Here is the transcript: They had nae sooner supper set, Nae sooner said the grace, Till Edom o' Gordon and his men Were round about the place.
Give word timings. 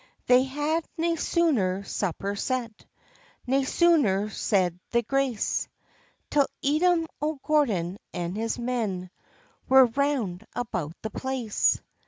They 0.25 0.45
had 0.45 0.83
nae 0.97 1.13
sooner 1.13 1.83
supper 1.83 2.35
set, 2.35 2.87
Nae 3.45 3.61
sooner 3.61 4.31
said 4.31 4.79
the 4.89 5.03
grace, 5.03 5.67
Till 6.31 6.47
Edom 6.63 7.05
o' 7.21 7.37
Gordon 7.43 7.99
and 8.11 8.35
his 8.35 8.57
men 8.57 9.11
Were 9.69 9.85
round 9.85 10.43
about 10.55 10.93
the 11.03 11.11
place. 11.11 11.79